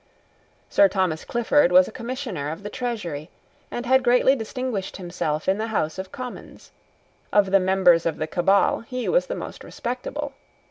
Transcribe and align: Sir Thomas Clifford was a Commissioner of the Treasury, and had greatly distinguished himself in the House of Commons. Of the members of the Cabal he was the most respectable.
Sir 0.67 0.87
Thomas 0.89 1.23
Clifford 1.23 1.71
was 1.71 1.87
a 1.87 1.91
Commissioner 1.91 2.49
of 2.49 2.63
the 2.63 2.71
Treasury, 2.71 3.29
and 3.69 3.85
had 3.85 4.01
greatly 4.03 4.35
distinguished 4.35 4.97
himself 4.97 5.47
in 5.47 5.59
the 5.59 5.67
House 5.67 5.99
of 5.99 6.11
Commons. 6.11 6.71
Of 7.31 7.51
the 7.51 7.59
members 7.59 8.07
of 8.07 8.17
the 8.17 8.25
Cabal 8.25 8.79
he 8.79 9.07
was 9.07 9.27
the 9.27 9.35
most 9.35 9.63
respectable. 9.63 10.33